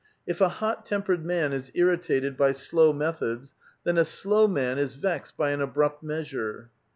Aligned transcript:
If 0.25 0.41
a 0.41 0.49
hot 0.49 0.83
tempered 0.83 1.23
man 1.23 1.53
is 1.53 1.69
irritated 1.75 2.35
by 2.35 2.53
slow 2.53 2.91
methods, 2.91 3.53
then 3.83 3.99
a 3.99 4.03
slow 4.03 4.47
man 4.47 4.79
is 4.79 4.95
vexed 4.95 5.37
by 5.37 5.51
an 5.51 5.61
abrupt 5.61 6.01
measure. 6.01 6.71